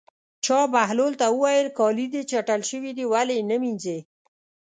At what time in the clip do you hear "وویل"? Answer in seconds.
1.31-1.67